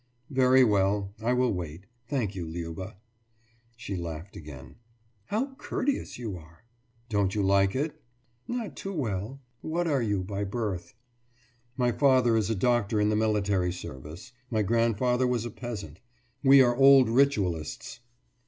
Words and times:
«»Very 0.31 0.63
well. 0.63 1.13
I 1.21 1.33
will 1.33 1.53
wait, 1.53 1.85
thank 2.07 2.33
you, 2.33 2.47
Liuba.« 2.47 2.95
She 3.77 3.95
laughed 3.95 4.35
again. 4.35 4.77
»How 5.27 5.53
courteous 5.59 6.17
you 6.17 6.35
are!« 6.37 6.65
»Don't 7.07 7.35
you 7.35 7.43
like 7.43 7.75
it?« 7.75 8.01
»Not 8.47 8.75
too 8.75 8.93
well. 8.93 9.41
What 9.61 9.85
are 9.85 10.01
you 10.01 10.23
by 10.23 10.43
birth?« 10.43 10.95
»My 11.77 11.91
father 11.91 12.35
is 12.35 12.49
a 12.49 12.55
doctor 12.55 12.99
in 12.99 13.09
the 13.09 13.15
military 13.15 13.71
service. 13.71 14.31
My 14.49 14.63
grandfather 14.63 15.27
was 15.27 15.45
a 15.45 15.51
peasant. 15.51 15.99
We 16.41 16.63
are 16.63 16.75
old 16.75 17.07
ritualists. 17.07 17.99